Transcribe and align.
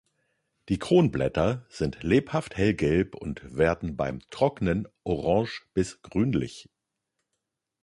Die 0.69 0.79
Kronblätter 0.79 1.63
sind 1.69 2.01
lebhaft 2.01 2.57
hellgelb 2.57 3.13
und 3.13 3.55
werden 3.55 3.95
beim 3.97 4.19
Trocknen 4.31 4.87
orange 5.03 5.67
bis 5.75 6.01
grünlich. 6.01 6.71